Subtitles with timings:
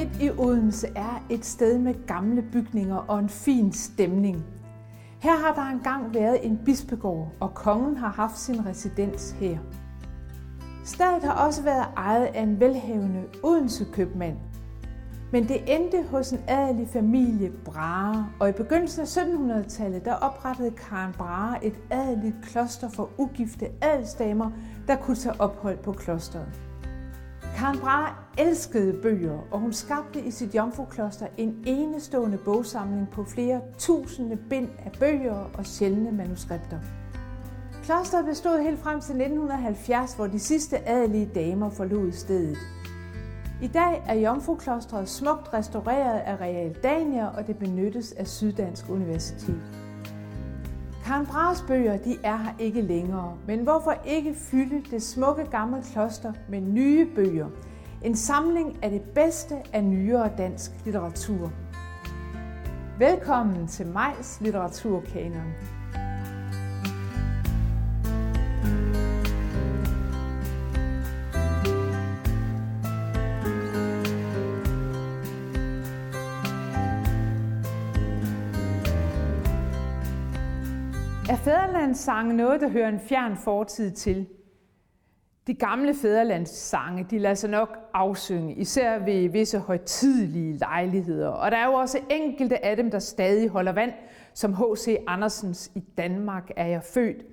[0.00, 4.44] midt i Odense er et sted med gamle bygninger og en fin stemning.
[5.18, 9.58] Her har der engang været en bispegård, og kongen har haft sin residens her.
[10.84, 14.36] Stedet har også været ejet af en velhavende Odense købmand.
[15.32, 20.70] Men det endte hos en adelig familie Brahe, og i begyndelsen af 1700-tallet der oprettede
[20.70, 24.50] Karen Brahe et adeligt kloster for ugifte adelsdamer,
[24.88, 26.69] der kunne tage ophold på klosteret.
[27.60, 33.60] Karen Brahe elskede bøger, og hun skabte i sit jomfrukloster en enestående bogsamling på flere
[33.78, 36.78] tusinde bind af bøger og sjældne manuskripter.
[37.82, 42.58] Klosteret bestod helt frem til 1970, hvor de sidste adelige damer forlod stedet.
[43.62, 49.62] I dag er Jomfruklostret smukt restaureret af Real Dania, og det benyttes af Syddansk Universitet.
[51.10, 55.82] Karen Brahes bøger de er her ikke længere, men hvorfor ikke fylde det smukke gamle
[55.92, 57.48] kloster med nye bøger?
[58.04, 61.52] En samling af det bedste af nyere dansk litteratur.
[62.98, 65.52] Velkommen til Majs Litteraturkanon.
[81.30, 84.26] Er fædrelandssange noget, der hører en fjern fortid til?
[85.46, 91.28] De gamle fædrelandssange, de lader sig nok afsynge, især ved visse højtidelige lejligheder.
[91.28, 93.92] Og der er jo også enkelte af dem, der stadig holder vand,
[94.34, 94.96] som H.C.
[95.06, 97.24] Andersens I Danmark er jeg født.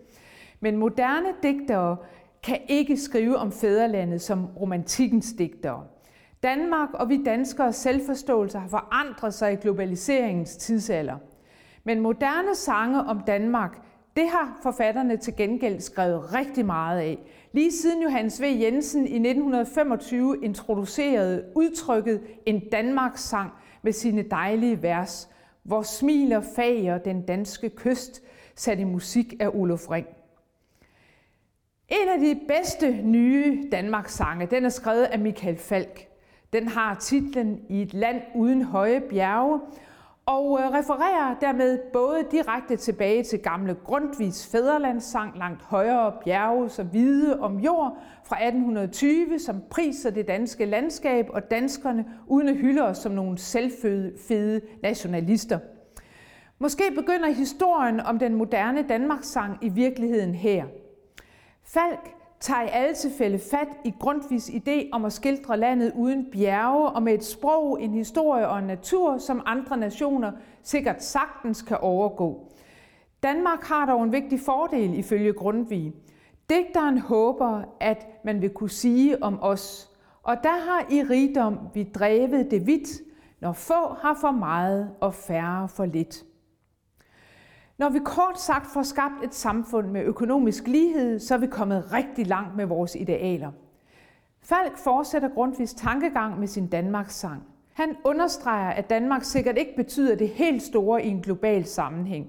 [0.60, 1.98] Men moderne digtere
[2.44, 5.84] kan ikke skrive om fædrelandet som romantikkens digtere.
[6.44, 11.18] Danmark og vi danskere selvforståelse har forandret sig i globaliseringens tidsalder.
[11.84, 13.87] Men moderne sange om Danmark
[14.18, 17.18] det har forfatterne til gengæld skrevet rigtig meget af.
[17.52, 18.44] Lige siden Johannes V.
[18.44, 23.52] Jensen i 1925 introducerede udtrykket en Danmarks sang
[23.82, 25.30] med sine dejlige vers,
[25.64, 28.22] hvor smiler fager den danske kyst,
[28.56, 30.08] sat i musik af Olof Ring.
[31.90, 36.08] En af de bedste nye Danmarks sange, den er skrevet af Michael Falk.
[36.54, 39.60] Den har titlen I et land uden høje bjerge,
[40.28, 46.84] og øh, refererer dermed både direkte tilbage til gamle Grundtvigs fæderlandssang langt højere bjerge så
[46.84, 52.82] hvide om jord fra 1820, som priser det danske landskab og danskerne uden at hylde
[52.82, 55.60] os som nogle selvfede nationalister.
[56.60, 60.66] Måske begynder historien om den moderne Danmarkssang i virkeligheden her.
[61.64, 66.90] Falk tager i alle tilfælde fat i Grundtvigs idé om at skildre landet uden bjerge
[66.90, 70.32] og med et sprog, en historie og en natur, som andre nationer
[70.64, 72.52] sikkert sagtens kan overgå.
[73.24, 75.94] Danmark har dog en vigtig fordel ifølge Grundtvig.
[76.50, 79.92] Digteren håber, at man vil kunne sige om os,
[80.24, 82.90] og der har i rigdom vi drevet det vidt,
[83.42, 86.24] når få har for meget og færre for lidt.
[87.78, 91.94] Når vi kort sagt får skabt et samfund med økonomisk lighed, så er vi kommet
[91.94, 93.52] rigtig langt med vores idealer.
[94.42, 97.44] Falk fortsætter Grundtvigs tankegang med sin Danmarks sang.
[97.74, 102.28] Han understreger, at Danmark sikkert ikke betyder det helt store i en global sammenhæng.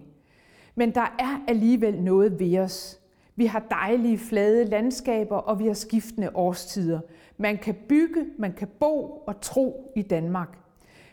[0.74, 3.00] Men der er alligevel noget ved os.
[3.36, 7.00] Vi har dejlige flade landskaber, og vi har skiftende årstider.
[7.36, 10.58] Man kan bygge, man kan bo og tro i Danmark.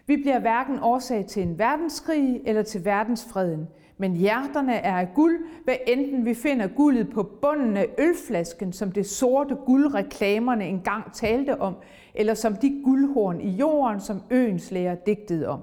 [0.07, 3.67] Vi bliver hverken årsag til en verdenskrig eller til verdensfreden,
[3.97, 8.91] men hjerterne er af guld, hvad enten vi finder guldet på bunden af ølflasken, som
[8.91, 11.75] det sorte guld reklamerne engang talte om,
[12.15, 15.59] eller som de guldhorn i jorden, som øens læger digtede om.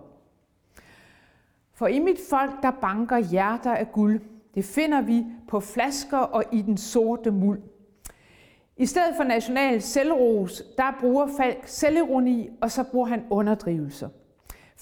[1.75, 4.21] For i mit folk, der banker hjerter af guld.
[4.55, 7.61] Det finder vi på flasker og i den sorte muld.
[8.77, 14.09] I stedet for national selvros, der bruger Falk selvironi, og så bruger han underdrivelser.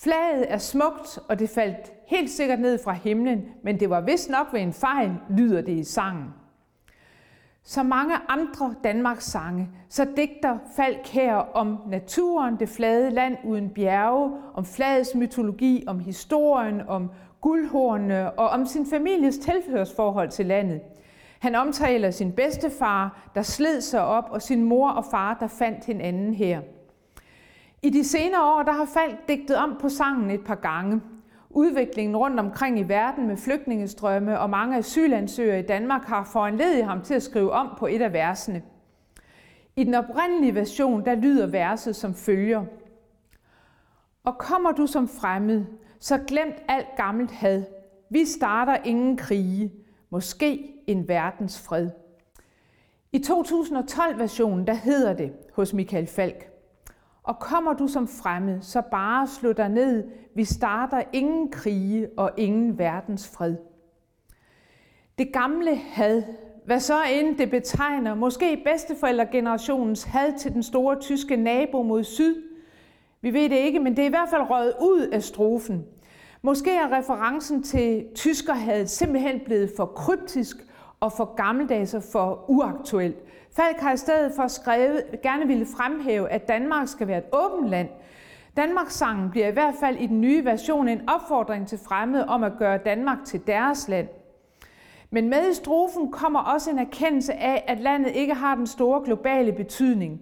[0.02, 4.30] Flaget er smukt, og det faldt helt sikkert ned fra himlen, men det var vist
[4.30, 6.34] nok ved en fejl, lyder det i sangen.
[7.62, 13.70] Som mange andre Danmarks sange, så digter Falk her om naturen, det flade land uden
[13.70, 17.10] bjerge, om flagets mytologi, om historien, om
[17.40, 20.80] guldhornene og om sin families tilhørsforhold til landet.
[21.38, 25.84] Han omtaler sin bedstefar, der sled sig op, og sin mor og far, der fandt
[25.84, 26.60] hinanden her.
[27.82, 31.00] I de senere år der har Falk digtet om på sangen et par gange.
[31.50, 37.02] Udviklingen rundt omkring i verden med flygtningestrømme og mange asylansøgere i Danmark har foranledet ham
[37.02, 38.62] til at skrive om på et af versene.
[39.76, 42.64] I den oprindelige version der lyder verset som følger.
[44.24, 45.64] Og kommer du som fremmed,
[46.00, 47.64] så glemt alt gammelt had.
[48.10, 49.72] Vi starter ingen krige,
[50.10, 51.90] måske en verdens fred.
[53.12, 56.49] I 2012-versionen der hedder det hos Michael Falk.
[57.22, 60.04] Og kommer du som fremmed, så bare slå dig ned.
[60.34, 63.56] Vi starter ingen krige og ingen verdens fred.
[65.18, 66.22] Det gamle had,
[66.64, 72.42] hvad så end det betegner, måske bedsteforældregenerationens had til den store tyske nabo mod syd.
[73.20, 75.84] Vi ved det ikke, men det er i hvert fald røget ud af strofen.
[76.42, 80.56] Måske er referencen til tyskerhadet simpelthen blevet for kryptisk
[81.00, 83.16] og for gammeldags og for uaktuelt.
[83.56, 87.68] Falk har i stedet for skrevet, gerne ville fremhæve, at Danmark skal være et åbent
[87.68, 87.88] land.
[88.56, 92.44] Danmarks sangen bliver i hvert fald i den nye version en opfordring til fremmede om
[92.44, 94.08] at gøre Danmark til deres land.
[95.10, 99.04] Men med i strofen kommer også en erkendelse af, at landet ikke har den store
[99.04, 100.20] globale betydning.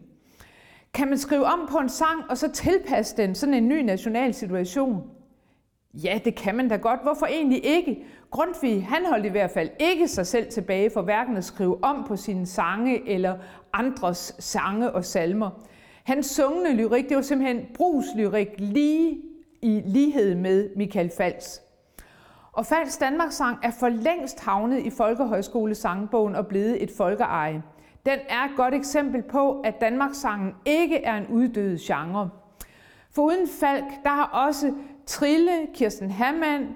[0.94, 4.34] Kan man skrive om på en sang og så tilpasse den sådan en ny national
[4.34, 5.17] situation?
[5.94, 7.02] Ja, det kan man da godt.
[7.02, 8.04] Hvorfor egentlig ikke?
[8.30, 12.04] Grundtvig, han holdt i hvert fald ikke sig selv tilbage for hverken at skrive om
[12.08, 13.36] på sine sange eller
[13.72, 15.50] andres sange og salmer.
[16.04, 19.22] Hans sungne lyrik, det var simpelthen brugslyrik lige
[19.62, 21.62] i lighed med Michael Fals.
[22.52, 27.62] Og Fals Danmarks sang er for længst havnet i Folkehøjskole-sangbogen og blevet et folkeeje.
[28.06, 32.30] Den er et godt eksempel på, at Danmarks sangen ikke er en uddød genre.
[33.10, 34.72] For uden Falk, der har også
[35.06, 36.66] Trille, Kirsten Hammann,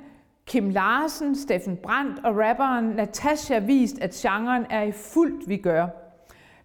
[0.46, 5.88] Kim Larsen, Steffen Brandt og rapperen Natasha vist, at genren er i fuldt vi gør.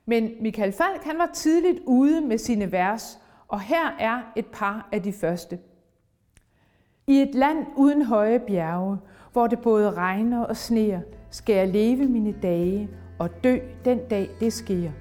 [0.05, 4.89] Men Michael Falk han var tidligt ude med sine vers, og her er et par
[4.91, 5.59] af de første.
[7.07, 8.97] I et land uden høje bjerge,
[9.31, 14.29] hvor det både regner og sneer, skal jeg leve mine dage og dø den dag
[14.39, 14.91] det sker.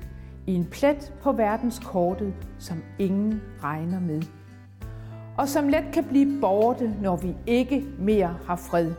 [0.47, 4.23] I en plet på verdenskortet, som ingen regner med.
[5.39, 8.93] Og som let kan blive borte, når vi ikke mere har fred.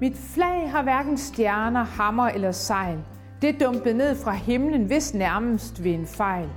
[0.00, 2.98] Mit flag har hverken stjerner, hammer eller sejl.
[3.42, 6.48] Det dumpede ned fra himlen, hvis nærmest ved en fejl.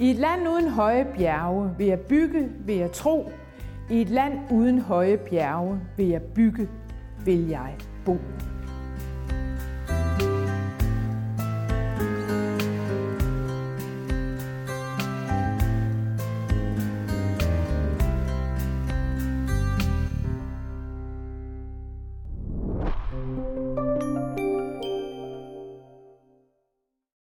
[0.00, 3.30] I et land uden høje bjerge vil jeg bygge, vil jeg tro,
[3.90, 6.68] i et land uden høje bjerge vil jeg bygge,
[7.24, 8.18] vil jeg bo.